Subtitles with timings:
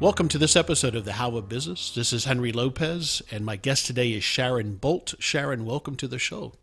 [0.00, 1.90] Welcome to this episode of the How of Business.
[1.90, 5.12] This is Henry Lopez, and my guest today is Sharon Bolt.
[5.18, 6.54] Sharon, welcome to the show.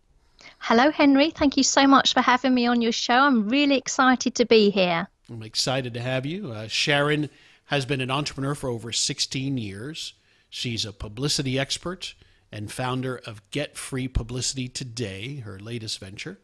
[0.58, 1.30] Hello, Henry.
[1.30, 3.14] Thank you so much for having me on your show.
[3.14, 5.08] I'm really excited to be here.
[5.30, 6.52] I'm excited to have you.
[6.52, 7.30] Uh, Sharon
[7.66, 10.14] has been an entrepreneur for over 16 years.
[10.50, 12.16] She's a publicity expert
[12.52, 16.40] and founder of Get Free Publicity Today, her latest venture.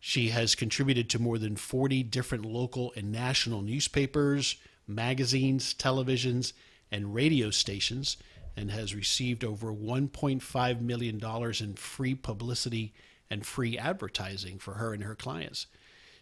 [0.00, 4.56] She has contributed to more than 40 different local and national newspapers
[4.94, 6.52] magazines, televisions,
[6.90, 8.16] and radio stations,
[8.56, 11.20] and has received over $1.5 million
[11.60, 12.92] in free publicity
[13.30, 15.66] and free advertising for her and her clients.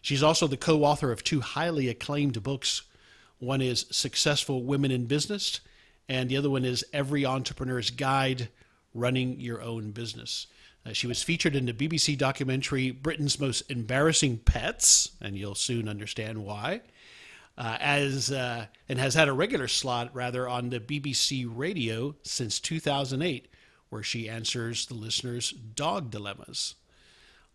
[0.01, 2.83] She's also the co author of two highly acclaimed books.
[3.39, 5.59] One is Successful Women in Business,
[6.07, 8.49] and the other one is Every Entrepreneur's Guide
[8.93, 10.47] Running Your Own Business.
[10.85, 15.87] Uh, she was featured in the BBC documentary Britain's Most Embarrassing Pets, and you'll soon
[15.87, 16.81] understand why
[17.61, 22.59] uh, as uh, and has had a regular slot rather on the BBC radio since
[22.59, 23.49] 2008,
[23.89, 26.73] where she answers the listeners' dog dilemmas.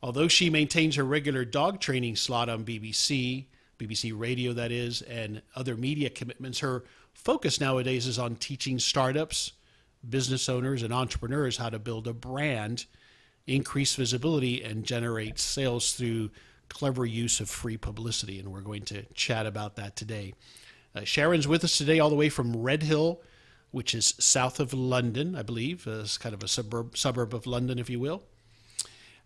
[0.00, 3.46] Although she maintains her regular dog training slot on BBC,
[3.80, 9.54] BBC Radio that is, and other media commitments, her focus nowadays is on teaching startups,
[10.08, 12.84] business owners, and entrepreneurs how to build a brand,
[13.48, 16.30] increase visibility, and generate sales through
[16.68, 20.34] clever use of free publicity, and we're going to chat about that today.
[20.94, 23.20] Uh, Sharon's with us today, all the way from Redhill,
[23.70, 25.86] which is south of London, I believe.
[25.86, 28.22] Uh, it's kind of a suburb suburb of London, if you will,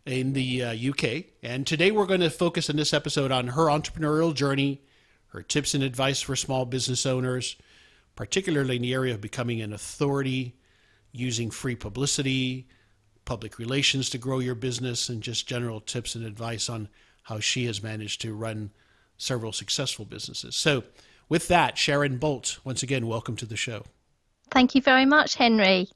[0.05, 1.27] in the uh, UK.
[1.43, 4.83] And today we're going to focus in this episode on her entrepreneurial journey,
[5.29, 7.57] her tips and advice for small business owners,
[8.17, 10.57] particularly in the area of becoming an authority,
[11.13, 12.67] using free publicity,
[13.25, 16.89] public relations to grow your business, and just general tips and advice on
[17.31, 18.71] how she has managed to run
[19.17, 20.57] several successful businesses.
[20.57, 20.83] So,
[21.29, 23.85] with that, Sharon Bolt, once again, welcome to the show.
[24.51, 25.89] Thank you very much, Henry.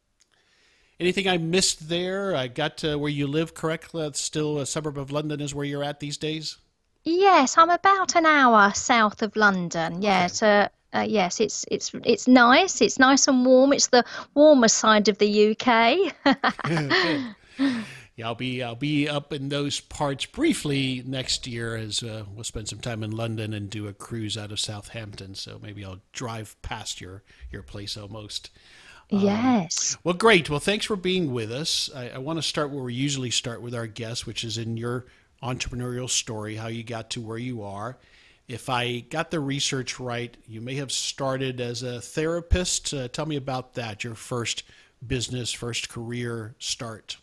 [1.00, 2.36] Anything I missed there?
[2.36, 4.02] I got to where you live correctly.
[4.02, 6.58] That's still a suburb of London is where you're at these days?
[7.02, 10.02] Yes, I'm about an hour south of London.
[10.02, 10.68] Yeah, okay.
[10.92, 12.80] uh, yes, it's it's it's nice.
[12.80, 13.72] It's nice and warm.
[13.72, 16.14] It's the warmer side of the UK.
[18.16, 22.44] yeah, I'll be I'll be up in those parts briefly next year as uh, we'll
[22.44, 25.34] spend some time in London and do a cruise out of Southampton.
[25.34, 28.50] So maybe I'll drive past your your place almost.
[29.10, 29.96] Um, yes.
[30.04, 30.48] Well, great.
[30.48, 31.90] Well, thanks for being with us.
[31.94, 34.76] I, I want to start where we usually start with our guests, which is in
[34.76, 35.06] your
[35.42, 37.98] entrepreneurial story, how you got to where you are.
[38.46, 42.94] If I got the research right, you may have started as a therapist.
[42.94, 44.62] Uh, tell me about that, your first
[45.06, 47.16] business, first career start.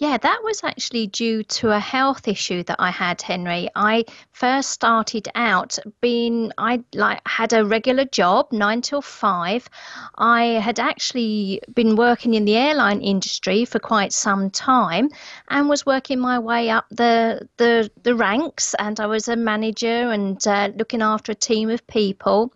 [0.00, 3.68] Yeah, that was actually due to a health issue that I had, Henry.
[3.74, 9.68] I first started out being I like had a regular job, 9 till 5.
[10.16, 15.10] I had actually been working in the airline industry for quite some time
[15.48, 20.12] and was working my way up the the the ranks and I was a manager
[20.12, 22.52] and uh, looking after a team of people.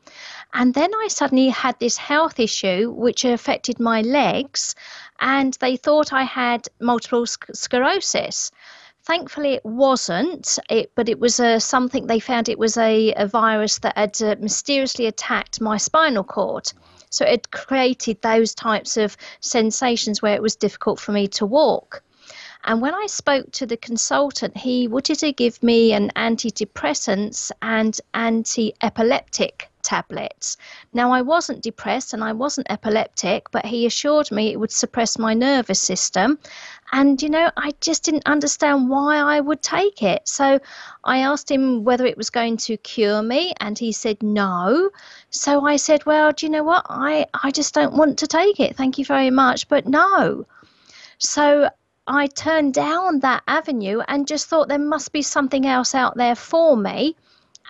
[0.54, 4.76] And then I suddenly had this health issue which affected my legs
[5.22, 8.50] and they thought I had multiple sclerosis.
[9.04, 13.26] Thankfully, it wasn't, it, but it was uh, something they found it was a, a
[13.26, 16.72] virus that had uh, mysteriously attacked my spinal cord.
[17.10, 22.02] So it created those types of sensations where it was difficult for me to walk.
[22.64, 28.00] And when I spoke to the consultant, he wanted to give me an antidepressants and
[28.14, 30.56] anti epileptic tablets.
[30.92, 35.18] Now, I wasn't depressed and I wasn't epileptic, but he assured me it would suppress
[35.18, 36.38] my nervous system.
[36.92, 40.28] And, you know, I just didn't understand why I would take it.
[40.28, 40.60] So
[41.02, 44.90] I asked him whether it was going to cure me, and he said no.
[45.30, 46.86] So I said, Well, do you know what?
[46.88, 48.76] I, I just don't want to take it.
[48.76, 50.46] Thank you very much, but no.
[51.18, 51.70] So
[52.08, 56.34] I turned down that avenue and just thought there must be something else out there
[56.34, 57.14] for me.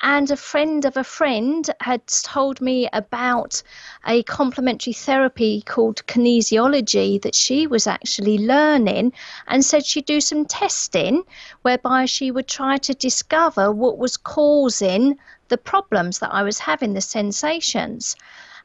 [0.01, 3.63] And a friend of a friend had told me about
[4.07, 9.13] a complementary therapy called kinesiology that she was actually learning
[9.47, 11.25] and said she'd do some testing
[11.61, 15.19] whereby she would try to discover what was causing
[15.49, 18.17] the problems that I was having, the sensations.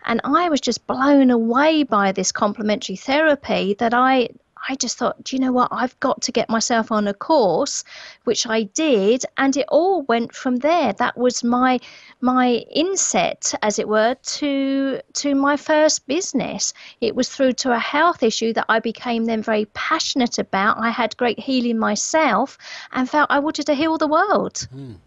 [0.05, 4.29] And I was just blown away by this complementary therapy that I
[4.69, 5.69] I just thought, do you know what?
[5.71, 7.83] I've got to get myself on a course,
[8.23, 10.93] which I did, and it all went from there.
[10.93, 11.79] That was my
[12.21, 16.73] my inset, as it were, to to my first business.
[17.01, 20.77] It was through to a health issue that I became then very passionate about.
[20.77, 22.57] I had great healing myself,
[22.91, 24.67] and felt I wanted to heal the world.
[24.73, 24.97] Mm.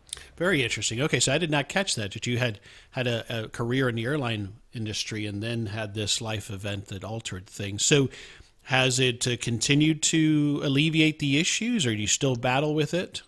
[0.41, 1.03] Very interesting.
[1.03, 2.13] Okay, so I did not catch that.
[2.13, 2.61] That you had
[2.93, 7.05] had a, a, career in the airline industry and then had this life event that
[7.05, 7.85] altered things.
[7.85, 8.09] So,
[8.71, 13.23] has it uh, continued to alleviate the issues, or do you still battle with it?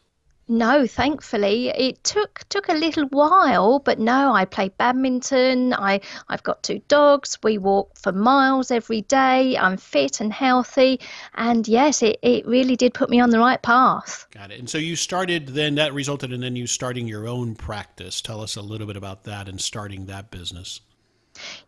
[0.47, 5.75] No, thankfully it took took a little while, but no, I play badminton.
[5.75, 7.39] I I've got two dogs.
[7.43, 9.57] We walk for miles every day.
[9.57, 11.01] I'm fit and healthy,
[11.35, 14.29] and yes, it, it really did put me on the right path.
[14.31, 14.61] Got it.
[14.61, 18.21] And so you started then that resulted in then you starting your own practice.
[18.21, 20.83] Tell us a little bit about that and starting that business.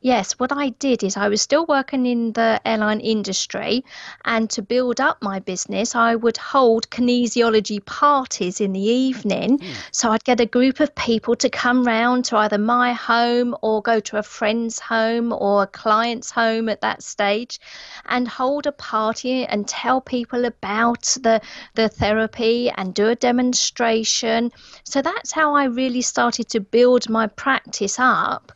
[0.01, 3.85] Yes, what I did is I was still working in the airline industry,
[4.25, 9.59] and to build up my business, I would hold kinesiology parties in the evening.
[9.59, 9.75] Mm.
[9.91, 13.83] So I'd get a group of people to come round to either my home or
[13.83, 17.61] go to a friend's home or a client's home at that stage
[18.07, 21.41] and hold a party and tell people about the,
[21.75, 24.53] the therapy and do a demonstration.
[24.85, 28.53] So that's how I really started to build my practice up.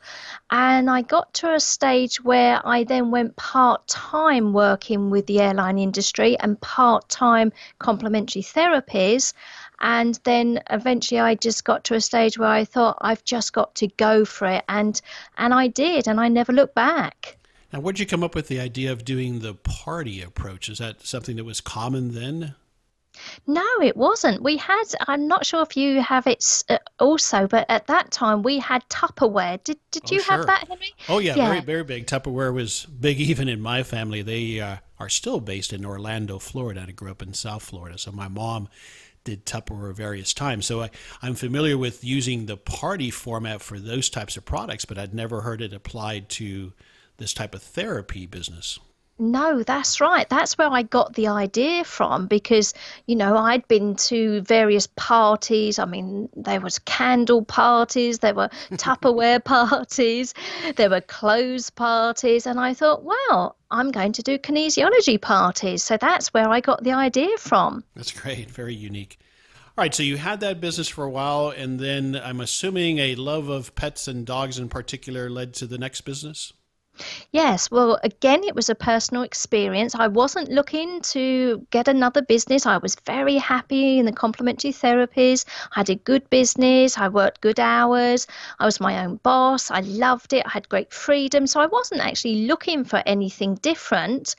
[0.50, 5.41] And I got to a stage where I then went part time working with the
[5.41, 9.35] airline industry and part time complementary therapies.
[9.81, 13.75] And then eventually I just got to a stage where I thought I've just got
[13.77, 14.65] to go for it.
[14.69, 15.00] And,
[15.37, 17.37] and I did, and I never looked back.
[17.73, 20.71] Now, where did you come up with the idea of doing the party approach?
[20.71, 22.55] Is that something that was common then?
[23.47, 24.43] No, it wasn't.
[24.43, 28.43] We had, I'm not sure if you have it uh, also, but at that time
[28.43, 29.62] we had Tupperware.
[29.65, 30.37] Did, did oh, you sure.
[30.37, 30.93] have that, Henry?
[31.09, 32.06] Oh, yeah, yeah, very, very big.
[32.06, 34.23] Tupperware was big even in my family.
[34.23, 36.85] They uh, are still based in Orlando, Florida.
[36.87, 37.99] I grew up in South Florida.
[37.99, 38.69] So my mom
[39.25, 40.67] did Tupperware various times.
[40.67, 40.91] So I,
[41.21, 45.43] I'm familiar with using the party format for those types of products, but I'd never
[45.43, 46.73] heard it applied to
[47.19, 48.79] this type of therapy business.
[49.19, 50.29] No, that's right.
[50.29, 52.73] That's where I got the idea from because,
[53.06, 55.79] you know, I'd been to various parties.
[55.79, 60.35] I mean, there was candle parties, there were Tupperware parties,
[60.76, 65.82] there were clothes parties, and I thought, well, I'm going to do kinesiology parties.
[65.82, 67.82] So that's where I got the idea from.
[67.97, 68.50] That's great.
[68.50, 69.19] Very unique.
[69.76, 73.14] All right, so you had that business for a while, and then I'm assuming a
[73.14, 76.53] love of pets and dogs in particular led to the next business?
[77.33, 79.95] Yes, well, again, it was a personal experience.
[79.95, 82.67] I wasn't looking to get another business.
[82.67, 85.45] I was very happy in the complementary therapies.
[85.75, 86.99] I had a good business.
[86.99, 88.27] I worked good hours.
[88.59, 89.71] I was my own boss.
[89.71, 90.47] I loved it.
[90.47, 91.47] I had great freedom.
[91.47, 94.37] So I wasn't actually looking for anything different.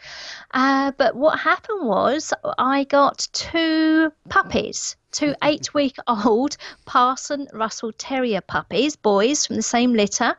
[0.52, 7.92] Uh, but what happened was I got two puppies two eight week old Parson Russell
[7.94, 10.36] Terrier puppies, boys from the same litter.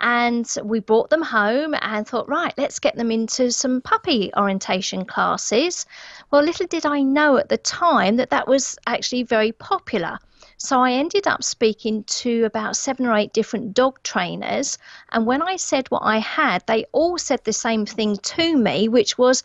[0.00, 5.04] And we brought them home and thought, right, let's get them into some puppy orientation
[5.04, 5.86] classes.
[6.30, 10.18] Well, little did I know at the time that that was actually very popular.
[10.58, 14.78] So I ended up speaking to about seven or eight different dog trainers.
[15.10, 18.88] And when I said what I had, they all said the same thing to me,
[18.88, 19.42] which was,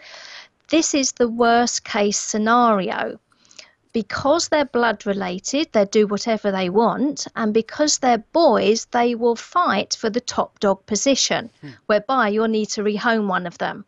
[0.70, 3.20] this is the worst case scenario
[3.94, 9.36] because they're blood related, they do whatever they want, and because they're boys, they will
[9.36, 11.70] fight for the top dog position, hmm.
[11.86, 13.86] whereby you'll need to rehome one of them.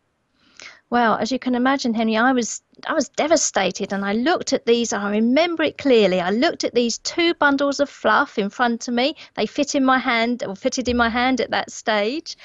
[0.90, 4.66] Well, as you can imagine, Henry, I was I was devastated, and I looked at
[4.66, 4.92] these.
[4.92, 6.20] I remember it clearly.
[6.20, 9.14] I looked at these two bundles of fluff in front of me.
[9.36, 12.36] They fit in my hand, or fitted in my hand at that stage,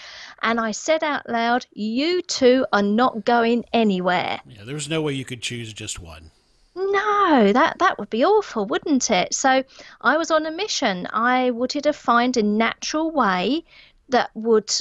[0.43, 5.01] and I said out loud, "You two are not going anywhere." Yeah, there was no
[5.01, 6.29] way you could choose just one.
[6.75, 9.33] No, that that would be awful, wouldn't it?
[9.33, 9.63] So
[10.01, 11.07] I was on a mission.
[11.11, 13.63] I wanted to find a natural way
[14.09, 14.71] that would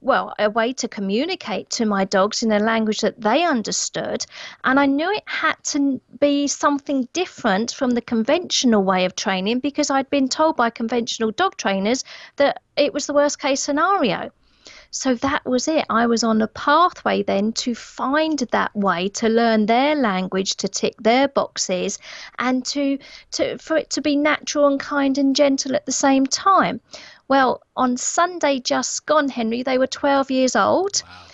[0.00, 4.24] well, a way to communicate to my dogs in a language that they understood.
[4.62, 9.58] And I knew it had to be something different from the conventional way of training
[9.60, 12.04] because I'd been told by conventional dog trainers
[12.36, 14.30] that it was the worst case scenario.
[14.90, 15.84] So that was it.
[15.90, 20.68] I was on a pathway then to find that way to learn their language, to
[20.68, 21.98] tick their boxes,
[22.38, 22.98] and to,
[23.32, 26.80] to for it to be natural and kind and gentle at the same time.
[27.28, 31.02] Well, on Sunday just gone, Henry, they were 12 years old.
[31.04, 31.24] Wow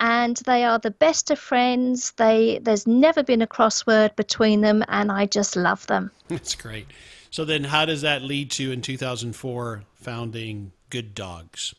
[0.00, 2.12] and they are the best of friends.
[2.12, 6.10] They there's never been a crossword between them, and I just love them.
[6.28, 6.88] That's great.
[7.30, 11.74] So then, how does that lead to in 2004 founding Good Dogs?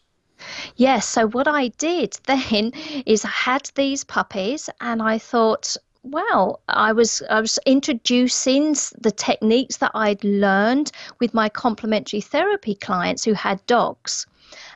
[0.76, 1.08] Yes.
[1.08, 2.72] So what I did then
[3.06, 9.14] is I had these puppies, and I thought, well, I was I was introducing the
[9.16, 14.28] techniques that I'd learned with my complementary therapy clients who had dogs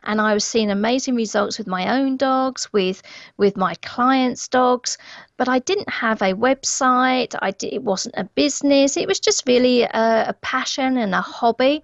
[0.03, 3.01] and I was seeing amazing results with my own dogs, with
[3.37, 4.97] with my clients' dogs.
[5.37, 7.35] But I didn't have a website.
[7.41, 8.97] I did, it wasn't a business.
[8.97, 11.83] It was just really a, a passion and a hobby.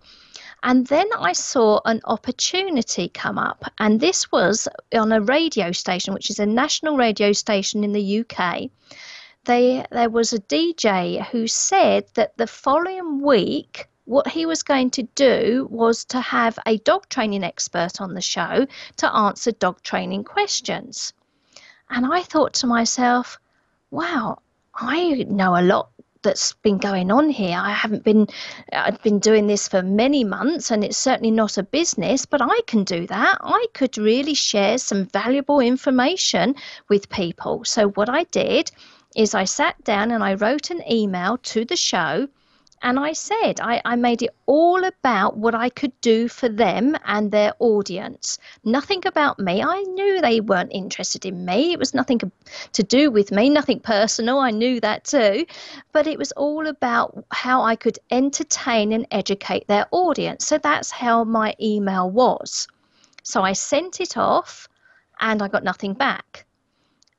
[0.65, 6.15] And then I saw an opportunity come up, and this was on a radio station,
[6.15, 8.71] which is a national radio station in the UK.
[9.43, 14.89] They, there was a DJ who said that the following week what he was going
[14.91, 18.65] to do was to have a dog training expert on the show
[18.97, 21.13] to answer dog training questions.
[21.91, 23.39] And I thought to myself,
[23.91, 24.39] wow,
[24.73, 25.89] I know a lot
[26.25, 27.57] that's been going on here.
[27.57, 28.27] I haven't been
[28.73, 32.59] I've been doing this for many months and it's certainly not a business, but I
[32.67, 33.37] can do that.
[33.41, 36.55] I could really share some valuable information
[36.89, 37.63] with people.
[37.63, 38.71] So what I did
[39.15, 42.27] is I sat down and I wrote an email to the show
[42.81, 46.95] and I said, I, I made it all about what I could do for them
[47.05, 48.37] and their audience.
[48.63, 49.63] Nothing about me.
[49.63, 51.73] I knew they weren't interested in me.
[51.73, 52.19] It was nothing
[52.73, 54.39] to do with me, nothing personal.
[54.39, 55.45] I knew that too.
[55.93, 60.45] But it was all about how I could entertain and educate their audience.
[60.45, 62.67] So that's how my email was.
[63.23, 64.67] So I sent it off
[65.19, 66.44] and I got nothing back.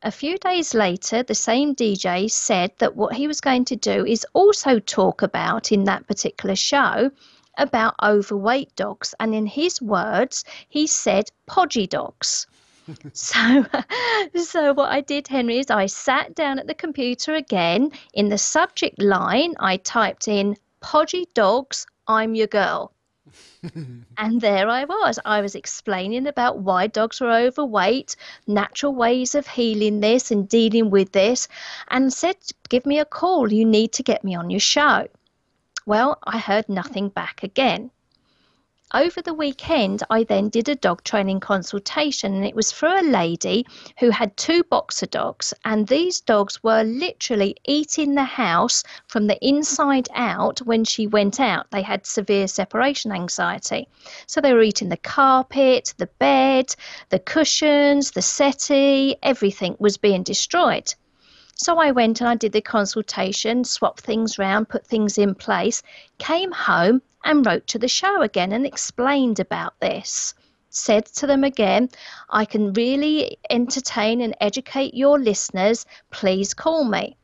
[0.06, 4.06] A few days later, the same DJ said that what he was going to do
[4.06, 7.10] is also talk about in that particular show
[7.58, 9.16] about overweight dogs.
[9.18, 12.46] And in his words, he said podgy dogs.
[13.14, 13.66] so,
[14.36, 17.90] so what I did, Henry, is I sat down at the computer again.
[18.14, 22.92] In the subject line, I typed in podgy dogs, I'm your girl.
[24.16, 25.18] And there I was.
[25.24, 28.16] I was explaining about why dogs were overweight,
[28.46, 31.48] natural ways of healing this and dealing with this,
[31.88, 32.36] and said,
[32.68, 33.52] Give me a call.
[33.52, 35.08] You need to get me on your show.
[35.86, 37.90] Well, I heard nothing back again.
[38.94, 43.02] Over the weekend, I then did a dog training consultation, and it was for a
[43.02, 43.66] lady
[43.98, 49.44] who had two boxer dogs, and these dogs were literally eating the house from the
[49.44, 51.68] inside out when she went out.
[51.72, 53.88] They had severe separation anxiety.
[54.28, 56.72] So they were eating the carpet, the bed,
[57.08, 60.94] the cushions, the settee, everything was being destroyed.
[61.58, 65.82] So I went and I did the consultation, swapped things round, put things in place,
[66.18, 70.34] came home and wrote to the show again and explained about this.
[70.68, 71.88] Said to them again,
[72.28, 75.86] I can really entertain and educate your listeners.
[76.10, 77.16] Please call me.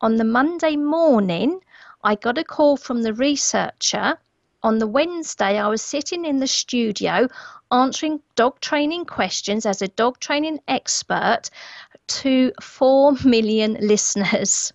[0.00, 1.60] On the Monday morning,
[2.02, 4.16] I got a call from the researcher.
[4.62, 7.28] On the Wednesday, I was sitting in the studio
[7.70, 11.50] answering dog training questions as a dog training expert
[12.08, 14.72] to 4 million listeners.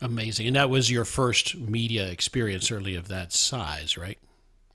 [0.00, 0.48] Amazing.
[0.48, 4.18] And that was your first media experience, certainly of that size, right?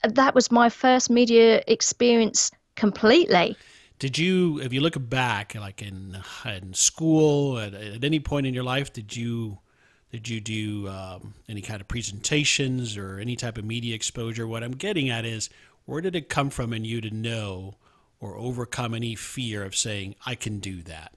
[0.02, 3.56] That was my first media experience completely.
[4.00, 8.54] Did you, if you look back, like in, in school, at, at any point in
[8.54, 9.58] your life, did you
[10.12, 14.46] did you do um, any kind of presentations or any type of media exposure?
[14.46, 15.48] What I'm getting at is,
[15.86, 17.76] where did it come from in you to know
[18.20, 21.14] or overcome any fear of saying, I can do that?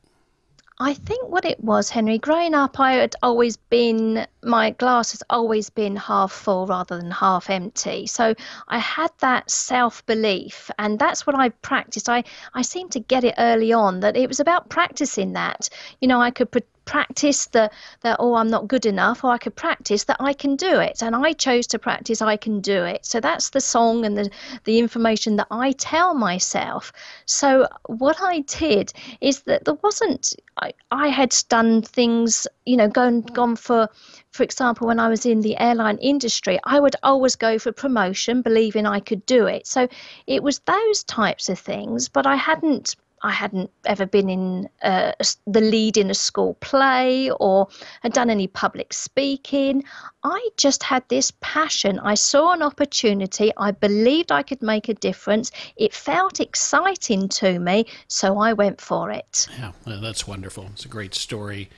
[0.78, 5.24] I think what it was, Henry, growing up, I had always been, my glass has
[5.30, 8.08] always been half full rather than half empty.
[8.08, 8.36] So
[8.68, 12.10] I had that self belief, and that's what I practiced.
[12.10, 15.70] I, I seemed to get it early on that it was about practicing that.
[16.02, 16.52] You know, I could
[16.86, 17.70] practice the
[18.02, 21.02] that oh I'm not good enough or I could practice that I can do it
[21.02, 23.06] and I chose to practice I can do it.
[23.06, 24.30] So that's the song and the
[24.64, 26.92] the information that I tell myself.
[27.26, 32.88] So what I did is that there wasn't I, I had done things you know
[32.88, 33.90] gone gone for
[34.32, 38.42] for example when I was in the airline industry I would always go for promotion
[38.42, 39.68] believing I could do it.
[39.68, 39.88] So
[40.28, 42.96] it was those types of things but I hadn't
[43.26, 45.14] I hadn't ever been in uh,
[45.48, 47.68] the lead in a school play or
[48.04, 49.84] had done any public speaking.
[50.24, 51.98] I just had this passion.
[51.98, 53.52] I saw an opportunity.
[53.58, 55.50] I believed I could make a difference.
[55.76, 59.48] It felt exciting to me, so I went for it.
[59.58, 60.68] Yeah, that's wonderful.
[60.74, 61.70] It's a great story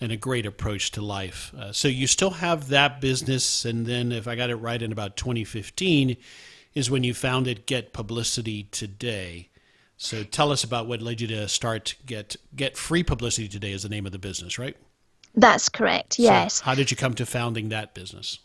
[0.00, 1.52] and a great approach to life.
[1.58, 4.92] Uh, so you still have that business, and then if I got it right, in
[4.92, 6.16] about 2015
[6.74, 9.50] is when you founded Get Publicity Today.
[9.96, 13.82] So tell us about what led you to start Get Get Free Publicity Today is
[13.82, 14.76] the name of the business, right?
[15.34, 16.18] That's correct.
[16.18, 16.54] Yes.
[16.54, 18.38] So how did you come to founding that business?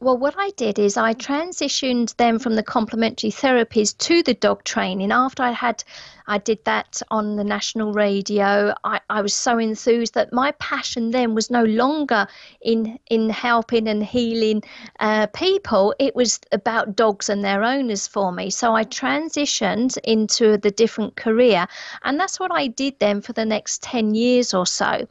[0.00, 4.64] Well, what I did is I transitioned them from the complementary therapies to the dog
[4.64, 5.82] training after I had
[6.26, 8.74] I did that on the national radio.
[8.84, 12.26] I, I was so enthused that my passion then was no longer
[12.62, 14.62] in in helping and healing
[15.00, 15.94] uh, people.
[15.98, 18.50] It was about dogs and their owners for me.
[18.50, 21.66] So I transitioned into the different career,
[22.02, 25.06] and that's what I did then for the next ten years or so.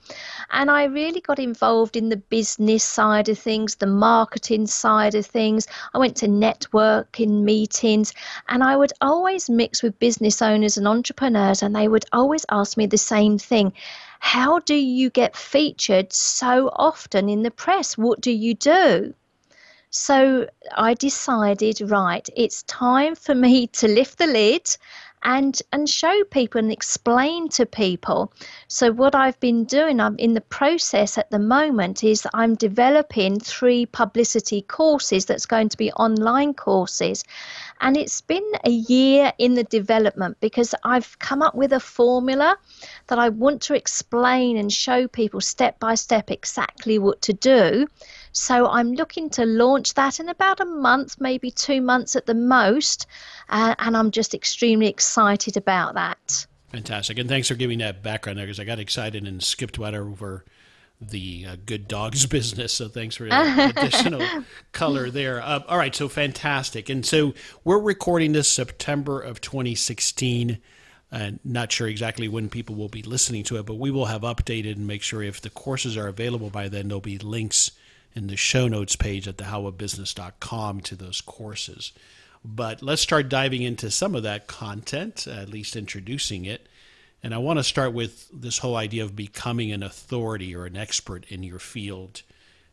[0.52, 5.26] And I really got involved in the business side of things, the marketing side of
[5.26, 5.68] things.
[5.94, 8.14] I went to networking meetings,
[8.48, 12.78] and I would always mix with business owners and entrepreneurs, and they would always ask
[12.78, 13.74] me the same thing
[14.20, 17.98] How do you get featured so often in the press?
[17.98, 19.14] What do you do?
[19.90, 24.78] So I decided, right, it's time for me to lift the lid
[25.24, 28.32] and and show people and explain to people.
[28.68, 33.40] So what I've been doing, I'm in the process at the moment is I'm developing
[33.40, 37.24] three publicity courses that's going to be online courses.
[37.82, 42.58] And it's been a year in the development because I've come up with a formula
[43.08, 47.88] that I want to explain and show people step by step exactly what to do.
[48.34, 52.34] So I'm looking to launch that in about a month, maybe two months at the
[52.34, 53.06] most.
[53.48, 56.48] Uh, and I'm just extremely excited about that.
[56.72, 57.20] Fantastic.
[57.20, 60.44] And thanks for giving that background there because I got excited and skipped right over
[61.00, 62.74] the uh, good dogs business.
[62.74, 64.28] So thanks for additional
[64.72, 65.40] color there.
[65.40, 66.90] Uh, all right, so fantastic.
[66.90, 70.58] And so we're recording this September of 2016.
[71.12, 74.24] Uh, not sure exactly when people will be listening to it, but we will have
[74.24, 77.70] updated and make sure if the courses are available by then, there'll be links
[78.16, 81.92] in the show notes page at thehowofbusiness.com to those courses.
[82.46, 86.68] But let's start diving into some of that content, at least introducing it.
[87.24, 90.76] And I want to start with this whole idea of becoming an authority or an
[90.76, 92.22] expert in your field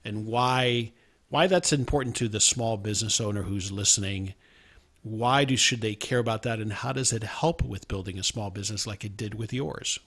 [0.04, 0.92] and why
[1.28, 4.35] why that's important to the small business owner who's listening.
[5.02, 8.25] Why do should they care about that and how does it help with building a
[8.25, 10.00] small business like it did with yours?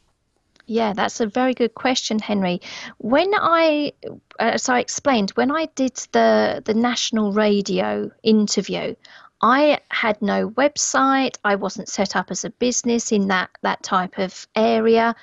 [0.66, 2.62] Yeah, that's a very good question, Henry.
[2.98, 8.96] When I, uh, as I explained, when I did the the national radio interview,
[9.42, 11.38] I had no website.
[11.44, 15.16] I wasn't set up as a business in that that type of area.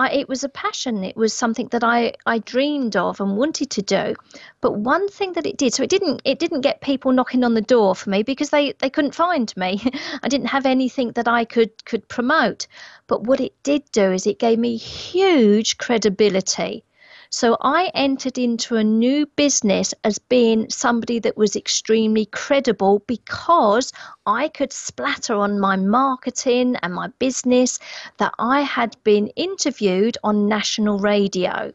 [0.00, 1.04] I, it was a passion.
[1.04, 4.14] It was something that I, I dreamed of and wanted to do.
[4.62, 7.52] But one thing that it did, so it didn't it didn't get people knocking on
[7.54, 9.82] the door for me because they, they couldn't find me.
[10.22, 12.66] I didn't have anything that I could could promote.
[13.06, 16.84] But what it did do is it gave me huge credibility.
[17.32, 23.92] So I entered into a new business as being somebody that was extremely credible because
[24.26, 27.78] I could splatter on my marketing and my business
[28.18, 31.72] that I had been interviewed on national radio.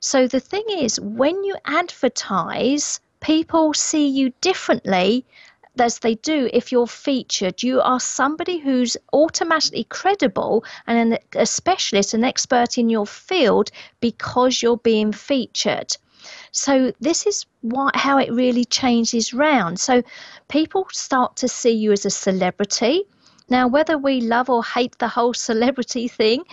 [0.00, 5.24] So the thing is, when you advertise, people see you differently
[5.78, 7.62] as they do if you're featured.
[7.62, 13.70] You are somebody who's automatically credible and an, a specialist, an expert in your field
[14.00, 15.96] because you're being featured.
[16.52, 19.80] So this is what, how it really changes round.
[19.80, 20.02] So
[20.48, 23.04] people start to see you as a celebrity.
[23.48, 26.44] Now, whether we love or hate the whole celebrity thing,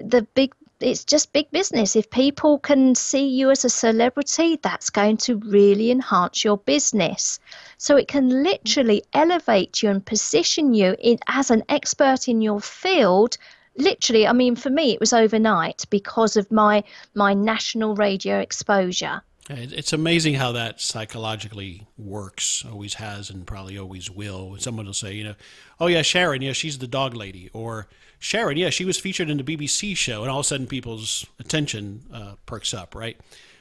[0.00, 1.96] the big it's just big business.
[1.96, 7.38] If people can see you as a celebrity, that's going to really enhance your business.
[7.78, 12.60] So it can literally elevate you and position you in, as an expert in your
[12.60, 13.36] field.
[13.76, 19.22] Literally, I mean, for me, it was overnight because of my my national radio exposure.
[19.50, 24.56] It's amazing how that psychologically works, always has, and probably always will.
[24.58, 25.34] Someone will say, you know,
[25.80, 27.50] oh, yeah, Sharon, yeah, she's the dog lady.
[27.52, 27.88] Or
[28.20, 30.22] Sharon, yeah, she was featured in the BBC show.
[30.22, 33.18] And all of a sudden, people's attention uh, perks up, right?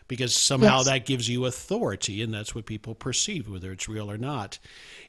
[0.07, 0.85] Because somehow yes.
[0.85, 4.59] that gives you authority, and that's what people perceive, whether it's real or not.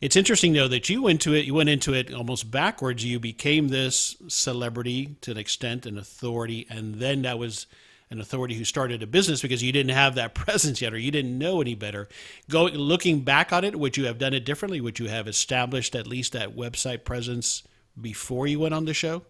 [0.00, 1.44] It's interesting, though, that you went to it.
[1.44, 3.04] You went into it almost backwards.
[3.04, 7.66] You became this celebrity to an extent, an authority, and then that was
[8.12, 11.10] an authority who started a business because you didn't have that presence yet or you
[11.10, 12.08] didn't know any better.
[12.48, 14.80] Going looking back on it, would you have done it differently?
[14.80, 17.62] Would you have established at least that website presence
[18.00, 19.22] before you went on the show?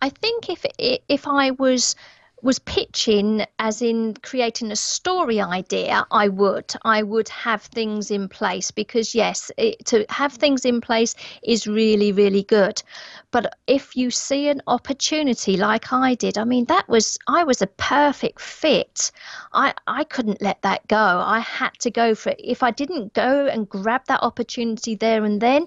[0.00, 1.96] I think if if I was
[2.42, 8.28] was pitching as in creating a story idea i would i would have things in
[8.28, 12.82] place because yes it, to have things in place is really really good.
[13.30, 17.62] But if you see an opportunity like i did i mean that was i was
[17.62, 19.10] a perfect fit.
[19.52, 21.22] I i couldn't let that go.
[21.36, 22.40] I had to go for it.
[22.42, 25.66] If i didn't go and grab that opportunity there and then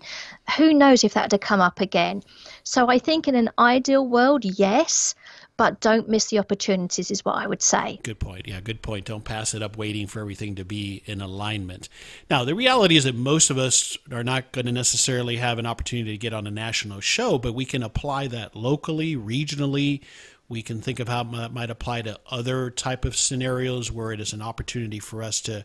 [0.58, 2.24] who knows if that would come up again.
[2.64, 5.16] So i think in an ideal world yes
[5.62, 8.00] but don't miss the opportunities is what I would say.
[8.02, 8.48] Good point.
[8.48, 9.06] Yeah, good point.
[9.06, 11.88] Don't pass it up waiting for everything to be in alignment.
[12.32, 15.68] Now, the reality is that most of us are not going to necessarily have an
[15.68, 20.02] opportunity to get on a national show, but we can apply that locally, regionally.
[20.50, 24.20] We can think of how that might apply to other type of scenarios where it
[24.20, 25.64] is an opportunity for us to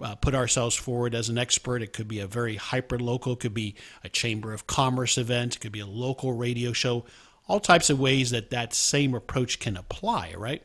[0.00, 1.80] uh, put ourselves forward as an expert.
[1.80, 5.58] It could be a very hyper local, could be a chamber of commerce event, it
[5.60, 7.04] could be a local radio show
[7.48, 10.62] all types of ways that that same approach can apply, right?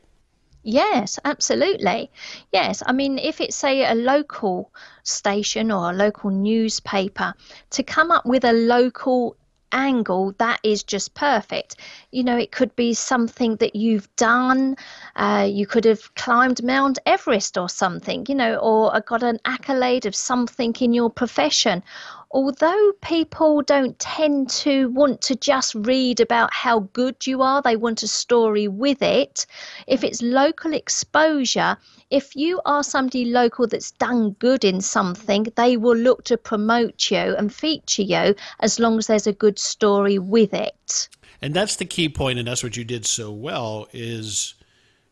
[0.63, 2.09] Yes, absolutely.
[2.53, 4.71] Yes, I mean, if it's, say, a local
[5.03, 7.33] station or a local newspaper,
[7.71, 9.35] to come up with a local
[9.73, 11.75] angle that is just perfect
[12.11, 14.77] you know it could be something that you've done
[15.15, 20.05] uh, you could have climbed mount everest or something you know or got an accolade
[20.05, 21.83] of something in your profession
[22.33, 27.75] although people don't tend to want to just read about how good you are, they
[27.75, 29.45] want a story with it.
[29.85, 31.77] If it's local exposure,
[32.09, 37.11] if you are somebody local that's done good in something, they will look to promote
[37.11, 41.07] you and feature you as long as there's a good story with it.
[41.39, 44.55] And that's the key point, and that's what you did so well is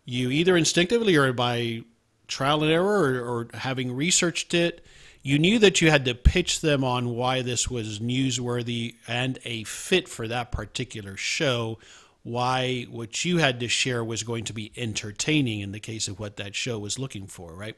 [0.05, 1.83] you either instinctively or by
[2.27, 4.83] trial and error or, or having researched it
[5.23, 9.63] you knew that you had to pitch them on why this was newsworthy and a
[9.65, 11.77] fit for that particular show.
[12.23, 16.19] Why what you had to share was going to be entertaining in the case of
[16.19, 17.77] what that show was looking for right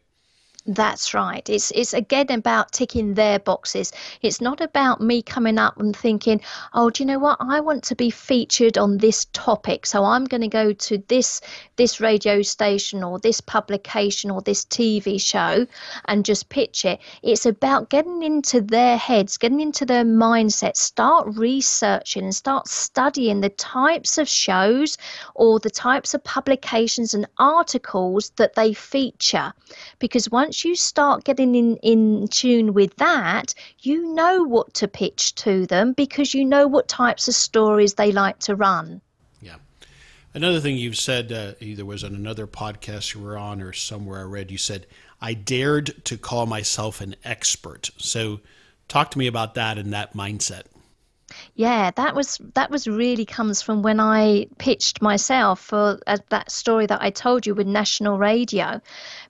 [0.65, 1.47] that's right.
[1.49, 3.91] It's it's again about ticking their boxes.
[4.21, 6.39] It's not about me coming up and thinking,
[6.73, 7.37] "Oh, do you know what?
[7.41, 11.41] I want to be featured on this topic, so I'm going to go to this
[11.75, 15.67] this radio station or this publication or this TV show
[16.05, 21.27] and just pitch it." It's about getting into their heads, getting into their mindset, start
[21.35, 24.97] researching and start studying the types of shows
[25.35, 29.51] or the types of publications and articles that they feature
[29.99, 34.87] because once once you start getting in, in tune with that, you know what to
[34.87, 39.01] pitch to them because you know what types of stories they like to run.
[39.41, 39.55] Yeah.
[40.35, 44.19] Another thing you've said, uh, either was on another podcast you were on or somewhere
[44.19, 44.85] I read, you said,
[45.19, 47.89] I dared to call myself an expert.
[47.97, 48.39] So
[48.87, 50.65] talk to me about that and that mindset.
[51.55, 56.51] Yeah, that was that was really comes from when I pitched myself for uh, that
[56.51, 58.81] story that I told you with national radio,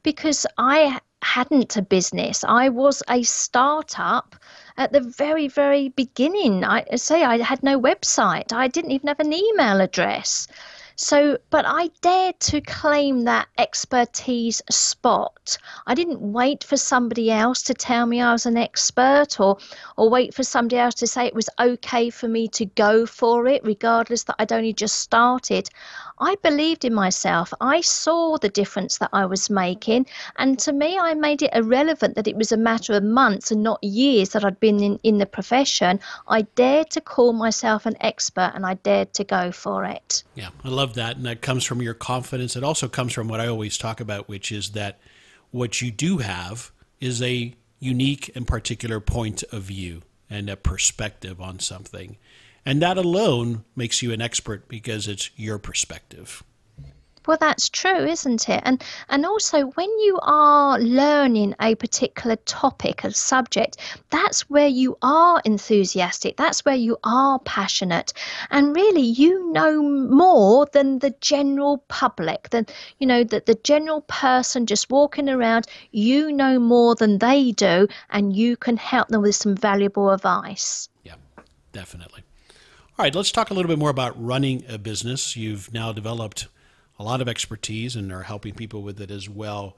[0.04, 2.44] because I hadn't a business.
[2.44, 4.36] I was a startup
[4.78, 6.64] at the very, very beginning.
[6.64, 8.52] I say I had no website.
[8.52, 10.48] I didn't even have an email address.
[10.96, 15.58] So, but I dared to claim that expertise spot.
[15.88, 19.58] I didn't wait for somebody else to tell me I was an expert or,
[19.98, 23.48] or wait for somebody else to say it was okay for me to go for
[23.48, 25.68] it, regardless that I'd only just started.
[26.19, 27.54] I believed in myself.
[27.62, 30.06] I saw the difference that I was making.
[30.38, 33.63] And to me, I made it irrelevant that it was a matter of months and
[33.63, 35.99] not years that I'd been in, in the profession.
[36.28, 40.23] I dared to call myself an expert and I dared to go for it.
[40.36, 41.17] Yeah, I love that.
[41.17, 42.56] And that comes from your confidence.
[42.56, 44.99] It also comes from what I always talk about, which is that
[45.52, 51.41] what you do have is a unique and particular point of view and a perspective
[51.41, 52.17] on something.
[52.65, 56.43] And that alone makes you an expert because it's your perspective.
[57.26, 58.62] Well, that's true, isn't it?
[58.65, 63.78] And and also when you are learning a particular topic, a subject,
[64.10, 66.36] that's where you are enthusiastic.
[66.36, 68.12] That's where you are passionate,
[68.49, 72.49] and really you know more than the general public.
[72.49, 72.67] Than
[72.99, 75.65] you know that the general person just walking around.
[75.91, 80.89] You know more than they do, and you can help them with some valuable advice.
[81.04, 81.15] Yeah,
[81.71, 82.23] definitely.
[82.96, 85.36] All right, let's talk a little bit more about running a business.
[85.36, 86.48] You've now developed
[87.00, 89.76] a lot of expertise and are helping people with it as well.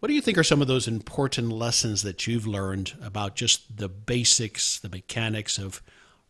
[0.00, 3.78] What do you think are some of those important lessons that you've learned about just
[3.78, 5.80] the basics, the mechanics of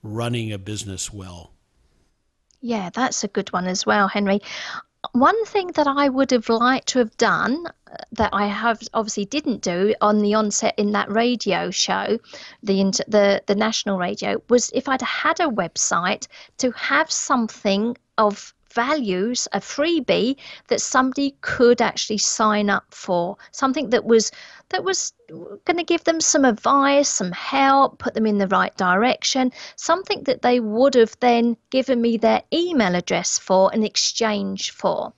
[0.01, 1.51] running a business well?
[2.61, 4.41] Yeah, that's a good one as well, Henry
[5.13, 9.25] one thing that I would have liked to have done uh, that I have obviously
[9.25, 12.19] didn't do on the onset in that radio show,
[12.63, 16.27] the the the national radio, was if I'd had a website
[16.59, 20.37] to have something of values, a freebie
[20.69, 24.31] that somebody could actually sign up for, something that was
[24.69, 25.13] that was
[25.65, 30.23] going to give them some advice, some help, put them in the right direction, something
[30.25, 35.13] that they would have then given me their email address for in exchange for.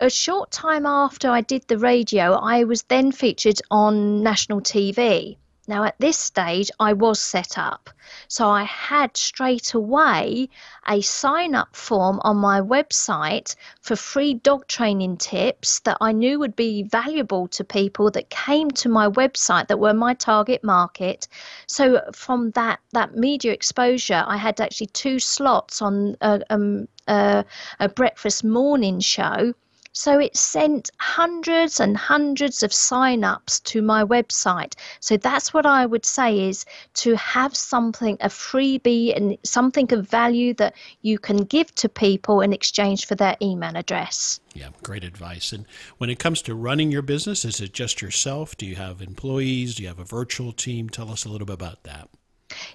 [0.00, 5.36] A short time after I did the radio, I was then featured on national TV.
[5.70, 7.90] Now, at this stage, I was set up.
[8.26, 10.48] So I had straight away
[10.88, 16.40] a sign up form on my website for free dog training tips that I knew
[16.40, 21.28] would be valuable to people that came to my website that were my target market.
[21.68, 27.44] So from that, that media exposure, I had actually two slots on a, um, a,
[27.78, 29.54] a breakfast morning show
[29.92, 34.74] so it sent hundreds and hundreds of sign-ups to my website.
[35.00, 40.08] So that's what I would say is to have something, a freebie and something of
[40.08, 44.40] value that you can give to people in exchange for their email address.
[44.54, 45.52] Yeah, great advice.
[45.52, 45.66] And
[45.98, 48.56] when it comes to running your business, is it just yourself?
[48.56, 49.74] Do you have employees?
[49.74, 50.88] Do you have a virtual team?
[50.88, 52.08] Tell us a little bit about that.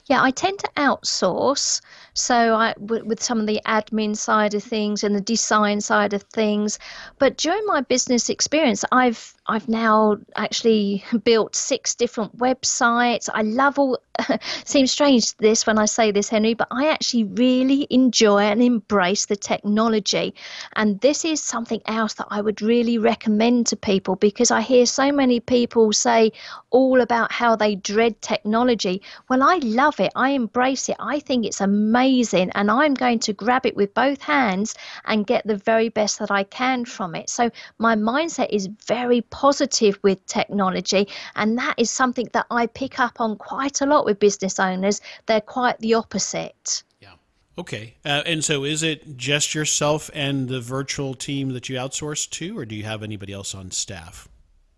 [0.06, 1.82] Yeah, I tend to outsource.
[2.14, 6.14] So I with, with some of the admin side of things and the design side
[6.14, 6.80] of things.
[7.20, 13.30] But during my business experience, I've I've now actually built six different websites.
[13.34, 14.00] I love all.
[14.64, 19.26] seems strange this when I say this, Henry, but I actually really enjoy and embrace
[19.26, 20.34] the technology,
[20.76, 24.86] and this is something else that I would really recommend to people because I hear
[24.86, 26.32] so many people say
[26.70, 29.02] all about how they dread technology.
[29.30, 30.12] Well, I love it.
[30.16, 30.96] I embrace it.
[31.00, 35.46] I think it's amazing, and I'm going to grab it with both hands and get
[35.46, 37.30] the very best that I can from it.
[37.30, 41.10] So my mindset is very positive with technology.
[41.36, 45.02] And that is something that I pick up on quite a lot with business owners.
[45.26, 46.84] They're quite the opposite.
[47.02, 47.16] Yeah.
[47.58, 47.96] Okay.
[48.06, 52.58] Uh, and so is it just yourself and the virtual team that you outsource to,
[52.58, 54.30] or do you have anybody else on staff?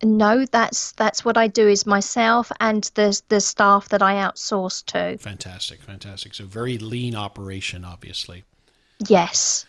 [0.03, 4.83] No, that's that's what I do is myself and the the staff that I outsource
[4.85, 5.17] to.
[5.19, 6.33] Fantastic, fantastic.
[6.33, 8.43] So very lean operation, obviously.
[9.07, 9.66] Yes.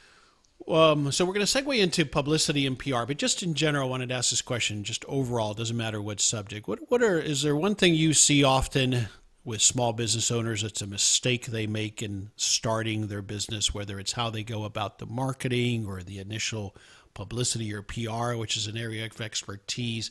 [0.68, 3.90] Um, so we're going to segue into publicity and PR, but just in general, I
[3.90, 4.84] wanted to ask this question.
[4.84, 6.68] Just overall, doesn't matter what subject.
[6.68, 9.08] What what are is there one thing you see often
[9.44, 10.62] with small business owners?
[10.62, 14.98] It's a mistake they make in starting their business, whether it's how they go about
[14.98, 16.76] the marketing or the initial
[17.14, 20.10] publicity or PR, which is an area of expertise.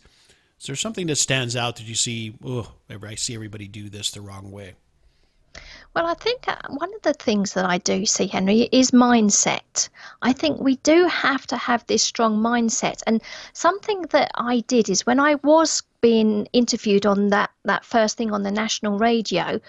[0.60, 2.36] Is there something that stands out that you see?
[2.44, 4.74] Oh, I see everybody do this the wrong way.
[5.96, 9.90] Well, I think one of the things that I do see, Henry, is mindset.
[10.22, 13.02] I think we do have to have this strong mindset.
[13.08, 13.22] And
[13.54, 18.32] something that I did is when I was being interviewed on that, that first thing
[18.32, 19.60] on the national radio,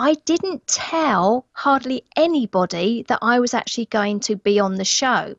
[0.00, 5.34] I didn't tell hardly anybody that I was actually going to be on the show.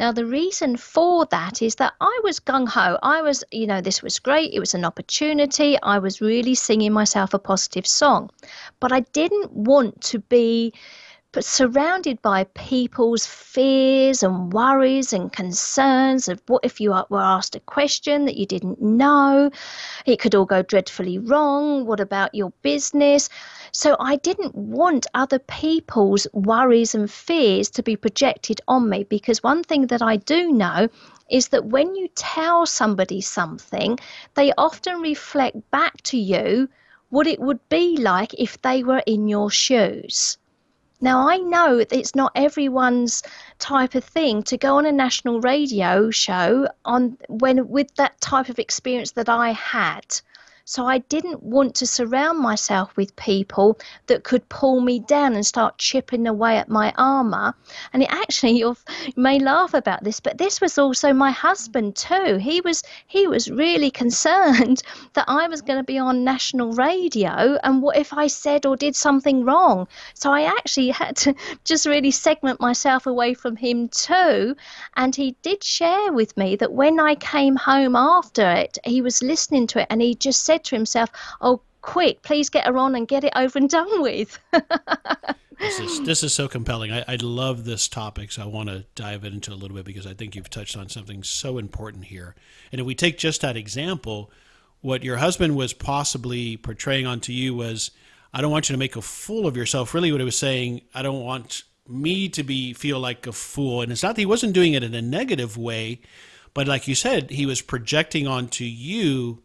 [0.00, 2.98] Now, the reason for that is that I was gung ho.
[3.02, 4.54] I was, you know, this was great.
[4.54, 5.76] It was an opportunity.
[5.82, 8.30] I was really singing myself a positive song.
[8.80, 10.72] But I didn't want to be
[11.38, 17.54] but surrounded by people's fears and worries and concerns of what if you were asked
[17.54, 19.48] a question that you didn't know?
[20.04, 21.86] It could all go dreadfully wrong.
[21.86, 23.28] What about your business?
[23.70, 29.40] So I didn't want other people's worries and fears to be projected on me because
[29.40, 30.88] one thing that I do know
[31.30, 33.96] is that when you tell somebody something,
[34.34, 36.68] they often reflect back to you
[37.10, 40.36] what it would be like if they were in your shoes.
[41.00, 43.22] Now, I know it's not everyone's
[43.58, 48.48] type of thing to go on a national radio show on when with that type
[48.48, 50.20] of experience that I had.
[50.70, 55.46] So I didn't want to surround myself with people that could pull me down and
[55.46, 57.54] start chipping away at my armor.
[57.94, 58.76] And it actually, you
[59.16, 62.36] may laugh about this, but this was also my husband too.
[62.36, 64.82] He was he was really concerned
[65.14, 68.76] that I was going to be on national radio, and what if I said or
[68.76, 69.88] did something wrong?
[70.12, 74.54] So I actually had to just really segment myself away from him too.
[74.98, 79.22] And he did share with me that when I came home after it, he was
[79.22, 82.76] listening to it, and he just said said to himself, "Oh, quick, please get her
[82.76, 84.38] on and get it over and done with."
[85.58, 86.90] this is this is so compelling.
[86.92, 90.06] I, I love this topic, so I want to dive into a little bit because
[90.06, 92.34] I think you've touched on something so important here.
[92.72, 94.30] And if we take just that example,
[94.80, 97.92] what your husband was possibly portraying onto you was,
[98.32, 100.82] "I don't want you to make a fool of yourself." Really, what he was saying,
[100.94, 104.26] "I don't want." me to be feel like a fool and it's not that he
[104.26, 105.98] wasn't doing it in a negative way
[106.52, 109.42] but like you said he was projecting onto you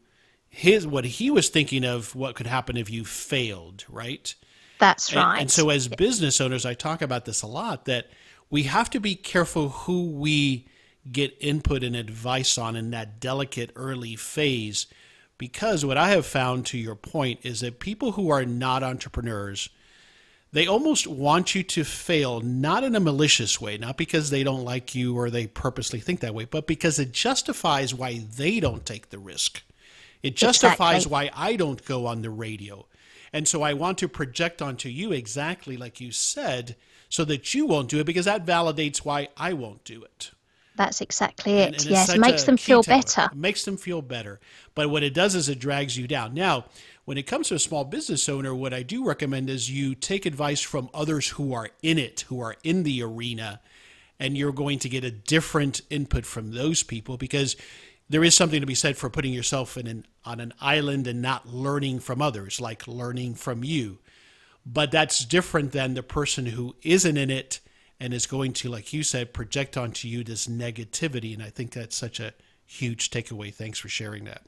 [0.56, 4.36] his what he was thinking of what could happen if you failed, right?
[4.78, 5.32] That's right.
[5.32, 8.12] And, and so as business owners, I talk about this a lot that
[8.52, 10.68] we have to be careful who we
[11.12, 14.86] get input and advice on in that delicate early phase
[15.40, 19.70] because what I have found to your point is that people who are not entrepreneurs
[20.52, 24.64] they almost want you to fail not in a malicious way not because they don't
[24.64, 28.86] like you or they purposely think that way but because it justifies why they don't
[28.86, 29.64] take the risk
[30.24, 31.12] it justifies exactly.
[31.12, 32.86] why I don't go on the radio
[33.34, 36.76] and so I want to project onto you exactly like you said
[37.10, 40.32] so that you won't do it because that validates why I won't do it.
[40.76, 41.68] That's exactly it.
[41.68, 43.30] And, and yes, makes them feel better.
[43.32, 44.40] It makes them feel better.
[44.74, 46.34] But what it does is it drags you down.
[46.34, 46.66] Now,
[47.06, 50.26] when it comes to a small business owner, what I do recommend is you take
[50.26, 53.62] advice from others who are in it, who are in the arena,
[54.20, 57.56] and you're going to get a different input from those people because
[58.10, 61.22] there is something to be said for putting yourself in an, on an island and
[61.22, 64.00] not learning from others, like learning from you.
[64.66, 67.60] But that's different than the person who isn't in it
[68.00, 71.34] and is going to, like you said, project onto you this negativity.
[71.34, 72.34] And I think that's such a
[72.66, 73.54] huge takeaway.
[73.54, 74.44] Thanks for sharing that.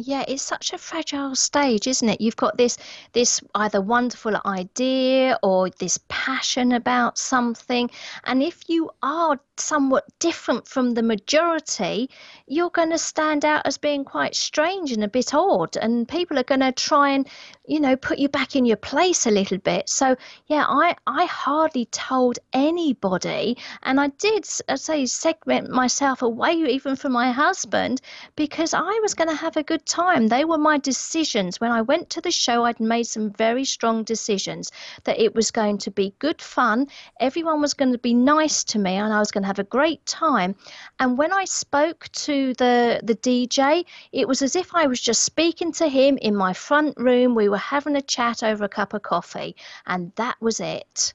[0.00, 2.20] Yeah, it's such a fragile stage, isn't it?
[2.20, 2.78] You've got this
[3.14, 7.90] this either wonderful idea or this passion about something,
[8.22, 12.10] and if you are somewhat different from the majority,
[12.46, 16.38] you're going to stand out as being quite strange and a bit odd, and people
[16.38, 17.28] are going to try and
[17.66, 19.88] you know put you back in your place a little bit.
[19.88, 20.14] So
[20.46, 26.94] yeah, I I hardly told anybody, and I did I say segment myself away even
[26.94, 28.00] from my husband
[28.36, 30.28] because I was going to have a good time.
[30.28, 31.60] They were my decisions.
[31.60, 34.70] When I went to the show, I'd made some very strong decisions
[35.04, 36.86] that it was going to be good fun,
[37.20, 39.64] everyone was going to be nice to me, and I was going to have a
[39.64, 40.54] great time.
[41.00, 45.24] And when I spoke to the, the DJ, it was as if I was just
[45.24, 47.34] speaking to him in my front room.
[47.34, 51.14] We were having a chat over a cup of coffee, and that was it.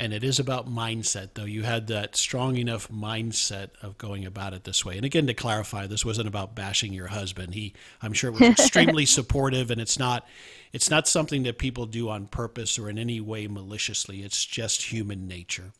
[0.00, 1.44] And it is about mindset, though.
[1.44, 4.96] You had that strong enough mindset of going about it this way.
[4.96, 7.54] And again, to clarify, this wasn't about bashing your husband.
[7.54, 10.24] He, I'm sure, was extremely supportive, and it's not,
[10.72, 14.22] it's not something that people do on purpose or in any way maliciously.
[14.22, 15.72] It's just human nature.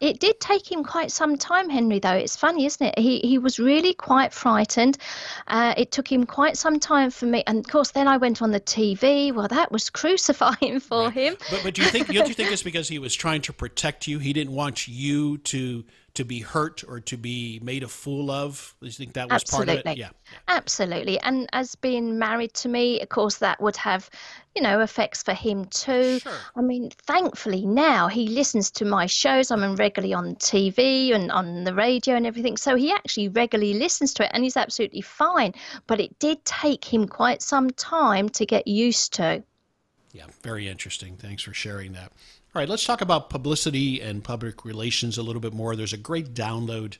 [0.00, 2.12] It did take him quite some time, Henry, though.
[2.12, 2.98] It's funny, isn't it?
[2.98, 4.98] He, he was really quite frightened.
[5.46, 7.42] Uh, it took him quite some time for me.
[7.46, 9.32] And of course, then I went on the TV.
[9.32, 11.12] Well, that was crucifying for right.
[11.12, 11.36] him.
[11.50, 14.06] But, but do you think, do you think it's because he was trying to protect
[14.06, 14.18] you?
[14.18, 15.84] He didn't want you to
[16.16, 18.74] to be hurt or to be made a fool of?
[18.80, 19.74] Do you think that was Absolutely.
[19.76, 19.98] part of it?
[19.98, 20.08] Yeah.
[20.48, 21.20] Absolutely.
[21.20, 24.10] And as being married to me, of course, that would have,
[24.54, 26.18] you know, effects for him too.
[26.18, 26.32] Sure.
[26.56, 29.50] I mean, thankfully now he listens to my shows.
[29.50, 32.56] I'm regularly on TV and on the radio and everything.
[32.56, 35.54] So he actually regularly listens to it and he's absolutely fine.
[35.86, 39.42] But it did take him quite some time to get used to.
[40.12, 41.16] Yeah, very interesting.
[41.16, 42.10] Thanks for sharing that.
[42.56, 45.76] All right, let's talk about publicity and public relations a little bit more.
[45.76, 46.96] There's a great download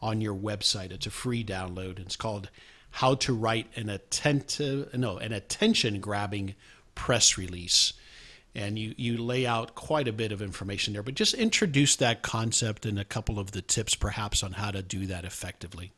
[0.00, 0.92] on your website.
[0.92, 1.98] It's a free download.
[1.98, 2.48] It's called
[2.92, 6.54] How to Write an Attentive no, an attention grabbing
[6.94, 7.92] press release.
[8.54, 12.22] And you, you lay out quite a bit of information there, but just introduce that
[12.22, 15.90] concept and a couple of the tips perhaps on how to do that effectively.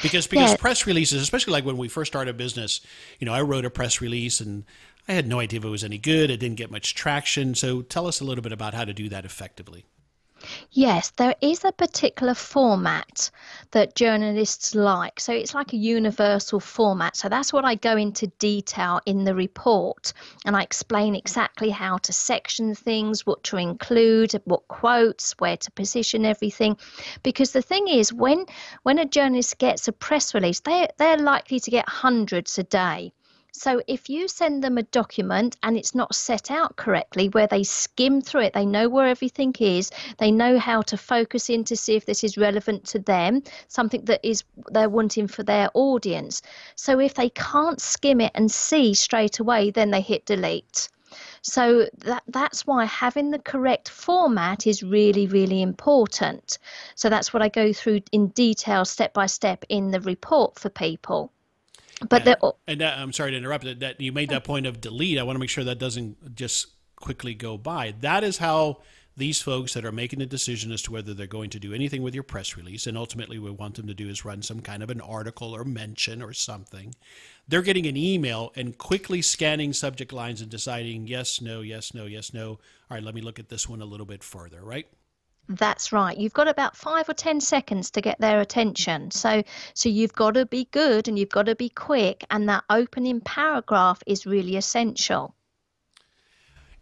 [0.00, 0.56] Because because yeah.
[0.56, 2.80] press releases, especially like when we first started business,
[3.18, 4.64] you know, I wrote a press release and
[5.06, 6.30] I had no idea if it was any good.
[6.30, 7.54] It didn't get much traction.
[7.54, 9.84] So tell us a little bit about how to do that effectively.
[10.72, 13.30] Yes, there is a particular format
[13.70, 15.20] that journalists like.
[15.20, 17.16] So it's like a universal format.
[17.16, 20.12] So that's what I go into detail in the report.
[20.44, 25.70] And I explain exactly how to section things, what to include, what quotes, where to
[25.70, 26.76] position everything.
[27.22, 28.44] Because the thing is, when
[28.82, 33.12] when a journalist gets a press release, they they're likely to get hundreds a day.
[33.56, 37.62] So if you send them a document and it's not set out correctly, where they
[37.62, 41.76] skim through it, they know where everything is, they know how to focus in to
[41.76, 46.42] see if this is relevant to them, something that is they're wanting for their audience.
[46.74, 50.88] So if they can't skim it and see straight away, then they hit delete.
[51.42, 56.58] So that that's why having the correct format is really really important.
[56.96, 60.70] So that's what I go through in detail step by step in the report for
[60.70, 61.30] people.
[62.08, 63.64] But and, the, and that, I'm sorry to interrupt.
[63.64, 65.18] That, that you made that point of delete.
[65.18, 67.94] I want to make sure that doesn't just quickly go by.
[68.00, 68.80] That is how
[69.16, 72.02] these folks that are making the decision as to whether they're going to do anything
[72.02, 74.82] with your press release, and ultimately we want them to do is run some kind
[74.82, 76.94] of an article or mention or something.
[77.46, 82.06] They're getting an email and quickly scanning subject lines and deciding yes, no, yes, no,
[82.06, 82.48] yes, no.
[82.48, 82.58] All
[82.90, 84.88] right, let me look at this one a little bit further, right?
[85.48, 86.16] That's right.
[86.16, 89.10] You've got about five or ten seconds to get their attention.
[89.10, 89.42] So,
[89.74, 93.20] so you've got to be good and you've got to be quick, and that opening
[93.20, 95.34] paragraph is really essential.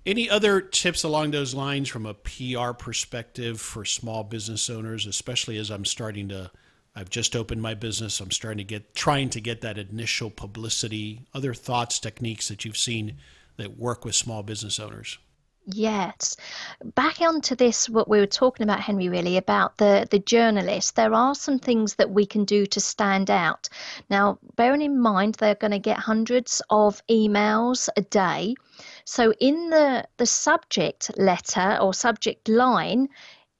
[0.04, 5.58] Any other tips along those lines from a PR perspective for small business owners, especially
[5.58, 6.50] as I'm starting to
[6.94, 8.20] I've just opened my business.
[8.20, 11.22] I'm starting to get trying to get that initial publicity.
[11.32, 13.16] Other thoughts, techniques that you've seen
[13.56, 15.18] that work with small business owners?
[15.64, 16.36] Yes.
[16.82, 21.14] Back onto this, what we were talking about, Henry, really, about the, the journalist, there
[21.14, 23.68] are some things that we can do to stand out.
[24.10, 28.56] Now, bearing in mind they're going to get hundreds of emails a day.
[29.04, 33.08] So, in the, the subject letter or subject line,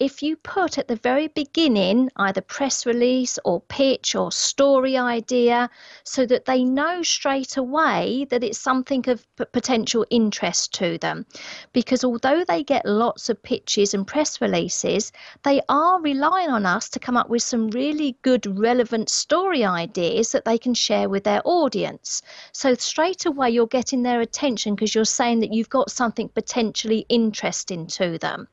[0.03, 5.71] if you put at the very beginning either press release or pitch or story idea
[6.03, 11.25] so that they know straight away that it's something of potential interest to them.
[11.73, 15.13] Because although they get lots of pitches and press releases,
[15.45, 20.33] they are relying on us to come up with some really good, relevant story ideas
[20.33, 22.23] that they can share with their audience.
[22.51, 27.07] So straight away, you're getting their attention because you're saying that you've got something potentially
[27.09, 28.49] interesting to them.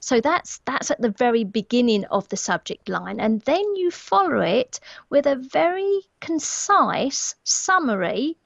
[0.00, 4.40] So that's that's at the very beginning of the subject line and then you follow
[4.40, 8.36] it with a very concise summary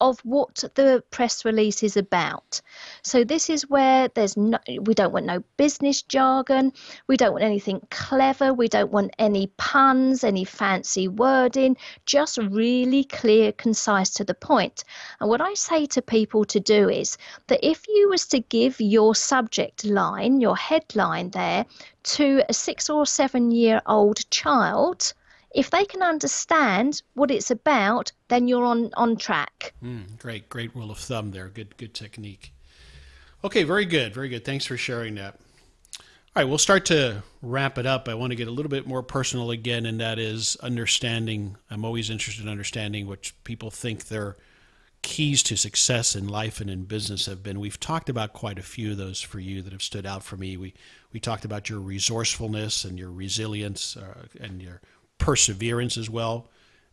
[0.00, 2.60] of what the press release is about.
[3.02, 6.72] So this is where there's no we don't want no business jargon,
[7.06, 11.76] we don't want anything clever, we don't want any puns, any fancy wording,
[12.06, 14.84] just really clear, concise to the point.
[15.20, 18.80] And what I say to people to do is that if you was to give
[18.80, 21.66] your subject line, your headline there
[22.02, 25.12] to a 6 or 7 year old child,
[25.54, 29.72] if they can understand what it's about, then you're on on track.
[29.82, 31.48] Mm, great, great rule of thumb there.
[31.48, 32.52] Good, good technique.
[33.42, 34.44] Okay, very good, very good.
[34.44, 35.38] Thanks for sharing that.
[36.36, 38.08] All right, we'll start to wrap it up.
[38.08, 41.56] I want to get a little bit more personal again, and that is understanding.
[41.70, 44.36] I'm always interested in understanding what people think their
[45.02, 47.58] keys to success in life and in business have been.
[47.58, 50.36] We've talked about quite a few of those for you that have stood out for
[50.36, 50.56] me.
[50.56, 50.74] We
[51.12, 54.80] we talked about your resourcefulness and your resilience uh, and your
[55.20, 56.48] perseverance as well,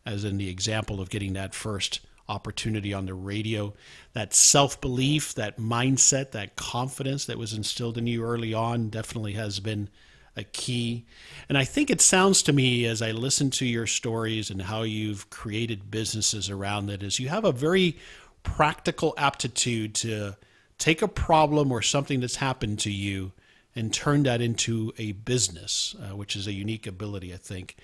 [0.06, 3.74] as in the example of getting that first opportunity on the radio.
[4.14, 9.34] That self belief, that mindset, that confidence that was instilled in you early on definitely
[9.34, 9.90] has been
[10.36, 11.06] a key.
[11.50, 14.84] And I think it sounds to me as I listen to your stories and how
[14.84, 17.98] you've created businesses around it is you have a very
[18.44, 20.36] practical aptitude to
[20.78, 23.32] take a problem or something that's happened to you
[23.76, 27.76] and turn that into a business, uh, which is a unique ability, I think.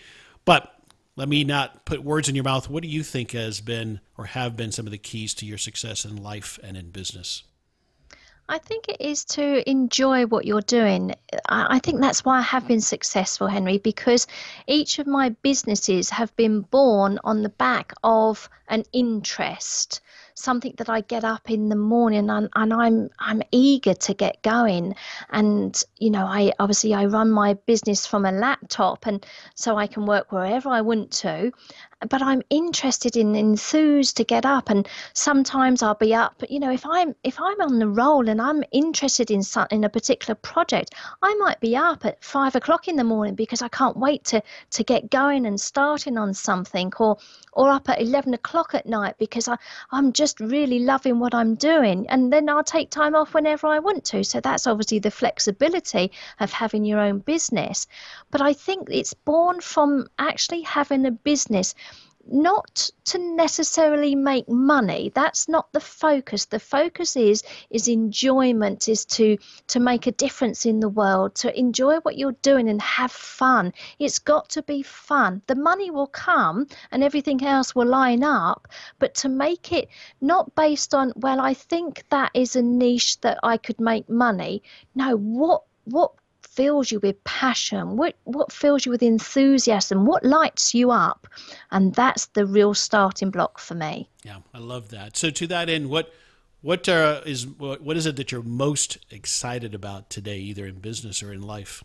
[0.45, 0.73] But
[1.15, 2.69] let me not put words in your mouth.
[2.69, 5.57] What do you think has been or have been some of the keys to your
[5.57, 7.43] success in life and in business?
[8.49, 11.15] I think it is to enjoy what you're doing.
[11.47, 14.27] I think that's why I have been successful, Henry, because
[14.67, 20.01] each of my businesses have been born on the back of an interest
[20.35, 24.41] something that I get up in the morning and, and I'm I'm eager to get
[24.43, 24.95] going.
[25.29, 29.25] And you know, I obviously I run my business from a laptop, and
[29.55, 31.51] so I can work wherever I want to
[32.09, 36.71] but I'm interested in enthused to get up and sometimes I'll be up you know
[36.71, 40.35] if I'm if I'm on the roll and I'm interested in some, in a particular
[40.35, 44.23] project I might be up at five o'clock in the morning because I can't wait
[44.25, 44.41] to
[44.71, 47.17] to get going and starting on something or
[47.55, 49.57] or up at 11 o'clock at night because I,
[49.91, 52.07] I'm just really loving what I'm doing.
[52.09, 54.23] And then I'll take time off whenever I want to.
[54.23, 57.87] So that's obviously the flexibility of having your own business.
[58.31, 61.75] But I think it's born from actually having a business
[62.25, 65.11] not to necessarily make money.
[65.13, 66.45] That's not the focus.
[66.45, 71.57] The focus is is enjoyment is to to make a difference in the world to
[71.57, 73.73] enjoy what you're doing and have fun.
[73.99, 75.41] It's got to be fun.
[75.47, 78.67] The money will come and everything else will line up
[78.99, 79.89] but to make it
[80.21, 84.63] not based on well i think that is a niche that i could make money.
[84.95, 86.13] No what what
[86.55, 91.27] fills you with passion, what, what fills you with enthusiasm, what lights you up.
[91.71, 94.09] And that's the real starting block for me.
[94.23, 95.17] Yeah, I love that.
[95.17, 96.13] So, to that end, what
[96.61, 100.75] what uh, is what, what is it that you're most excited about today, either in
[100.75, 101.83] business or in life?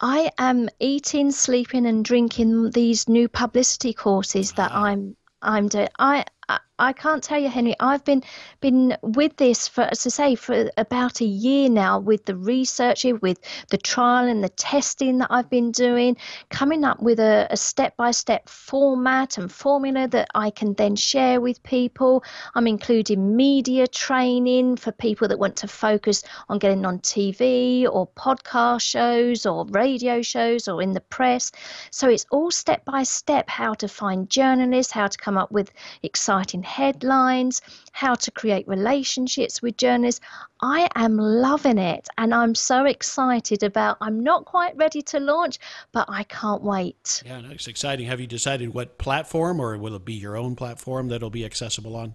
[0.00, 5.88] I am eating, sleeping, and drinking these new publicity courses that I'm I'm doing.
[5.98, 6.24] I
[6.80, 7.74] I can't tell you, Henry.
[7.80, 8.22] I've been
[8.60, 13.04] been with this for, as I say, for about a year now, with the research,
[13.20, 16.16] with the trial and the testing that I've been doing,
[16.50, 21.60] coming up with a, a step-by-step format and formula that I can then share with
[21.64, 22.22] people.
[22.54, 28.06] I'm including media training for people that want to focus on getting on TV or
[28.08, 31.50] podcast shows or radio shows or in the press.
[31.90, 35.72] So it's all step by step how to find journalists, how to come up with
[36.02, 37.60] exciting headlines,
[37.92, 40.20] how to create relationships with journalists.
[40.60, 45.58] I am loving it and I'm so excited about I'm not quite ready to launch,
[45.92, 47.22] but I can't wait.
[47.26, 48.06] Yeah, no, it's exciting.
[48.06, 51.96] Have you decided what platform or will it be your own platform that'll be accessible
[51.96, 52.14] on?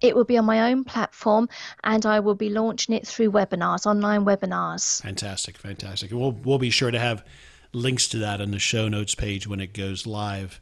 [0.00, 1.48] It will be on my own platform
[1.84, 5.00] and I will be launching it through webinars, online webinars.
[5.02, 6.10] Fantastic, fantastic.
[6.10, 7.24] We'll we'll be sure to have
[7.72, 10.60] links to that on the show notes page when it goes live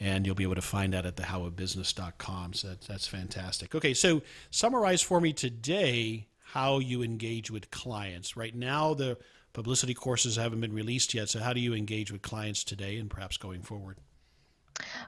[0.00, 2.54] and you'll be able to find that at thehowofbusiness.com.
[2.54, 3.74] So that's, that's fantastic.
[3.74, 8.36] Okay, so summarize for me today how you engage with clients.
[8.36, 9.18] Right now, the
[9.52, 11.28] publicity courses haven't been released yet.
[11.28, 13.98] So how do you engage with clients today and perhaps going forward?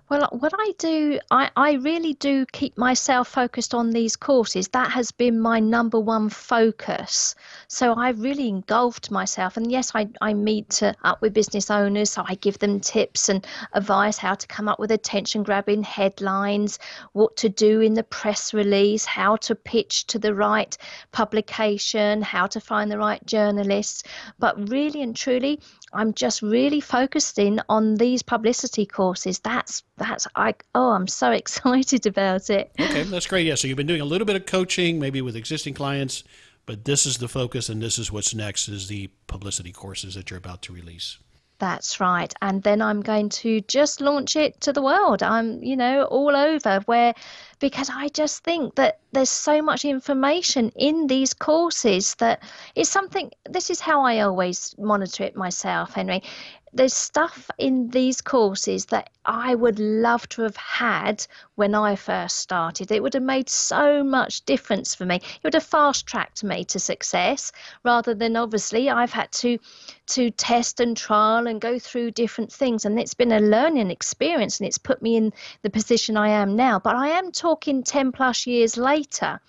[0.08, 4.68] Well, what I do, I, I really do keep myself focused on these courses.
[4.68, 7.34] That has been my number one focus.
[7.68, 9.56] So I've really engulfed myself.
[9.56, 12.10] And yes, I, I meet uh, up with business owners.
[12.10, 16.78] So I give them tips and advice how to come up with attention grabbing headlines,
[17.12, 20.76] what to do in the press release, how to pitch to the right
[21.12, 24.02] publication, how to find the right journalists.
[24.38, 25.60] But really and truly,
[25.92, 29.38] I'm just really focused in on these publicity courses.
[29.40, 32.72] That's that's I oh I'm so excited about it.
[32.78, 33.46] Okay, that's great.
[33.46, 36.24] Yeah, so you've been doing a little bit of coaching, maybe with existing clients,
[36.66, 40.30] but this is the focus, and this is what's next: is the publicity courses that
[40.30, 41.18] you're about to release.
[41.62, 42.34] That's right.
[42.42, 45.22] And then I'm going to just launch it to the world.
[45.22, 47.14] I'm, you know, all over where,
[47.60, 52.42] because I just think that there's so much information in these courses that
[52.74, 56.24] it's something, this is how I always monitor it myself, Henry
[56.72, 62.38] there's stuff in these courses that I would love to have had when I first
[62.38, 62.90] started.
[62.90, 65.16] It would have made so much difference for me.
[65.16, 67.52] It would have fast tracked me to success
[67.84, 69.58] rather than obviously I've had to
[70.08, 74.58] to test and trial and go through different things and it's been a learning experience
[74.58, 76.78] and it's put me in the position I am now.
[76.78, 79.40] But I am talking 10 plus years later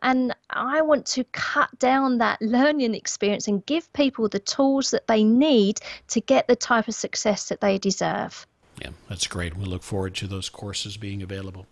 [0.00, 5.06] and I want to cut down that learning experience and give people the tools that
[5.06, 5.78] they need
[6.08, 8.46] to get the type of success that they deserve.
[8.80, 9.56] Yeah, that's great.
[9.56, 11.66] We look forward to those courses being available.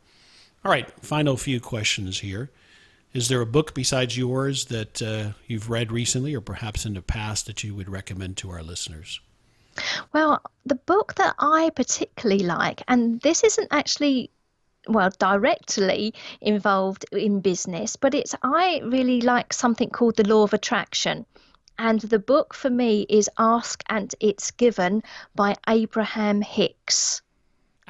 [0.64, 2.50] All right, final few questions here.
[3.12, 7.00] Is there a book besides yours that uh, you've read recently or perhaps in the
[7.00, 9.20] past that you would recommend to our listeners?
[10.12, 14.32] Well, the book that I particularly like, and this isn't actually
[14.88, 20.54] well directly involved in business but it's i really like something called the law of
[20.54, 21.26] attraction
[21.78, 25.02] and the book for me is ask and it's given
[25.34, 27.22] by abraham hicks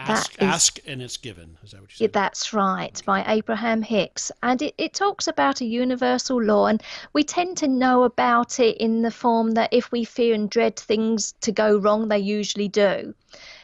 [0.00, 1.58] Ask, is, ask and it's given.
[1.64, 2.12] Is that what you said?
[2.12, 4.30] That's right, by Abraham Hicks.
[4.44, 6.80] And it, it talks about a universal law, and
[7.14, 10.76] we tend to know about it in the form that if we fear and dread
[10.76, 13.12] things to go wrong, they usually do.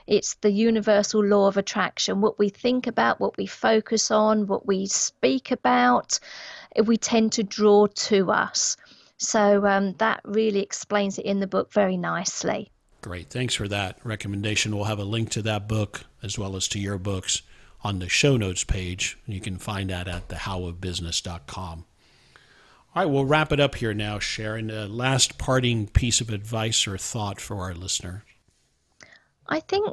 [0.09, 2.21] It's the universal law of attraction.
[2.21, 6.19] What we think about, what we focus on, what we speak about,
[6.85, 8.77] we tend to draw to us.
[9.19, 12.71] So um, that really explains it in the book very nicely.
[13.01, 13.31] Great.
[13.31, 14.75] Thanks for that recommendation.
[14.75, 17.43] We'll have a link to that book as well as to your books
[17.83, 19.19] on the show notes page.
[19.27, 21.85] You can find that at thehowofbusiness.com.
[22.97, 24.71] All right, we'll wrap it up here now, Sharon.
[24.71, 28.25] A last parting piece of advice or thought for our listener.
[29.49, 29.87] I think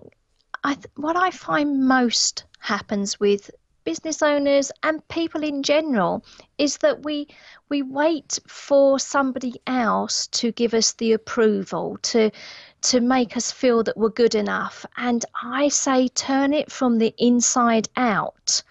[0.64, 3.50] I th- what I find most happens with
[3.92, 6.24] business owners and people in general
[6.58, 7.28] is that we
[7.68, 12.32] we wait for somebody else to give us the approval to
[12.82, 14.86] to make us feel that we're good enough.
[14.96, 18.64] And i say turn it from the inside out.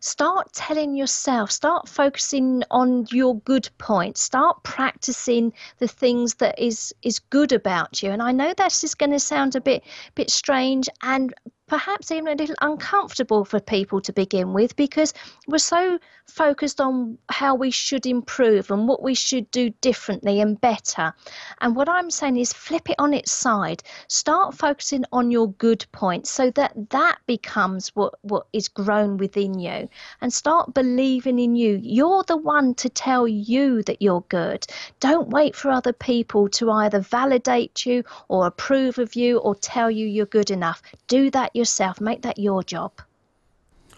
[0.00, 6.94] Start telling yourself, start focusing on your good points, start practicing the things that is
[7.02, 8.10] is good about you.
[8.12, 9.82] And I know this is going to sound a bit
[10.14, 11.34] bit strange and
[11.74, 15.12] perhaps even a little uncomfortable for people to begin with because
[15.48, 15.98] we're so
[16.28, 21.12] focused on how we should improve and what we should do differently and better.
[21.60, 23.82] And what I'm saying is flip it on its side.
[24.06, 29.58] Start focusing on your good points so that that becomes what, what is grown within
[29.58, 29.88] you
[30.20, 31.80] and start believing in you.
[31.82, 34.64] You're the one to tell you that you're good.
[35.00, 39.90] Don't wait for other people to either validate you or approve of you or tell
[39.90, 40.80] you you're good enough.
[41.08, 41.98] Do that yourself.
[41.98, 42.92] Make that your job.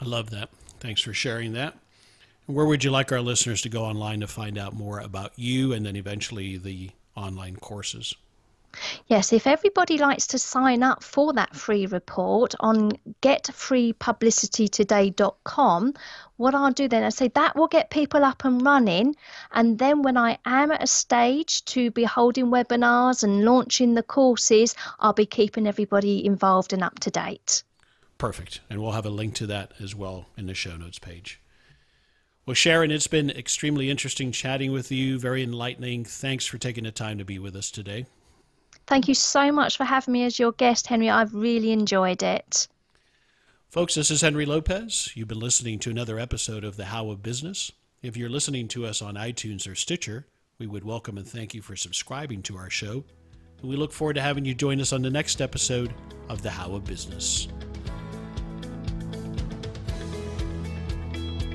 [0.01, 0.51] I love that.
[0.79, 1.75] Thanks for sharing that.
[2.47, 5.73] Where would you like our listeners to go online to find out more about you
[5.73, 8.15] and then eventually the online courses?
[9.07, 12.93] Yes, if everybody likes to sign up for that free report on
[13.23, 15.95] getfreepublicitytoday.com,
[16.37, 19.17] what I'll do then, I say that will get people up and running.
[19.53, 24.03] And then when I am at a stage to be holding webinars and launching the
[24.03, 27.63] courses, I'll be keeping everybody involved and up to date.
[28.19, 28.61] Perfect.
[28.69, 31.41] And we'll have a link to that as well in the show notes page.
[32.47, 36.05] Well, Sharon, it's been extremely interesting chatting with you, very enlightening.
[36.05, 38.07] Thanks for taking the time to be with us today.
[38.87, 41.11] Thank you so much for having me as your guest, Henry.
[41.11, 42.69] I've really enjoyed it.
[43.69, 45.11] Folks, this is Henry Lopez.
[45.15, 47.73] You've been listening to another episode of The How of Business.
[48.01, 50.27] If you're listening to us on iTunes or Stitcher,
[50.59, 53.05] we would welcome and thank you for subscribing to our show.
[53.61, 55.93] And we look forward to having you join us on the next episode
[56.29, 57.49] of The How of Business.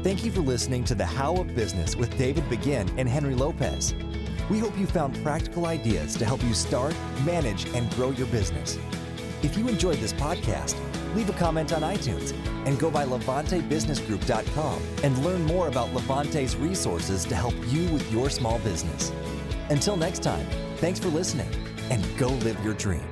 [0.04, 3.94] Thank you for listening to The How of Business with David Begin and Henry Lopez.
[4.52, 6.93] We hope you found practical ideas to help you start,
[7.26, 8.78] manage, and grow your business.
[9.43, 10.76] If you enjoyed this podcast,
[11.16, 12.34] leave a comment on iTunes
[12.68, 18.30] and go by LevanteBusinessGroup.com and learn more about Levante's resources to help you with your
[18.30, 19.14] small business.
[19.70, 20.45] Until next time,
[20.80, 21.49] thanks for listening
[21.89, 23.11] and go live your dream.